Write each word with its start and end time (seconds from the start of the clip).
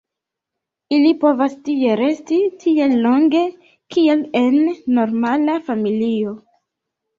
Ili 0.95 1.11
povas 1.23 1.53
tie 1.69 1.97
resti 1.99 2.39
tiel 2.65 2.97
longe 3.05 3.43
kiel 3.97 4.27
en 4.43 4.59
normala 4.99 5.61
familio. 5.71 6.37